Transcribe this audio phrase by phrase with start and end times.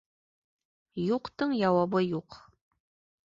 [1.01, 2.39] Юҡтың яуабы юҡ.